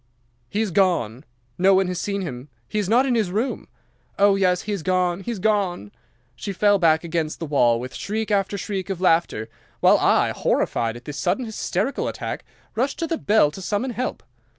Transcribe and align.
"'"He 0.49 0.61
is 0.61 0.71
gone. 0.71 1.25
No 1.59 1.75
one 1.75 1.85
has 1.85 2.01
seen 2.01 2.23
him. 2.23 2.49
He 2.67 2.79
is 2.79 2.89
not 2.89 3.05
in 3.05 3.13
his 3.13 3.29
room. 3.29 3.67
Oh, 4.17 4.33
yes, 4.35 4.63
he 4.63 4.71
is 4.71 4.81
gone, 4.81 5.19
he 5.19 5.29
is 5.29 5.37
gone!" 5.37 5.91
She 6.35 6.51
fell 6.53 6.79
back 6.79 7.03
against 7.03 7.37
the 7.37 7.45
wall 7.45 7.79
with 7.79 7.93
shriek 7.93 8.31
after 8.31 8.57
shriek 8.57 8.89
of 8.89 8.99
laughter, 8.99 9.47
while 9.79 9.99
I, 9.99 10.31
horrified 10.31 10.95
at 10.97 11.05
this 11.05 11.19
sudden 11.19 11.45
hysterical 11.45 12.07
attack, 12.07 12.43
rushed 12.73 12.97
to 12.97 13.05
the 13.05 13.19
bell 13.19 13.51
to 13.51 13.61
summon 13.61 13.91
help. 13.91 14.23